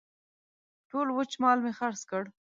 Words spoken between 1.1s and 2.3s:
وچ مال مې خرڅ کړ.